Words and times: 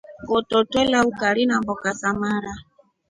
Ngoto 0.23 0.55
twelya 0.69 0.99
ukari 1.09 1.41
namboka 1.45 1.87
za 1.99 2.11
mara. 2.21 2.53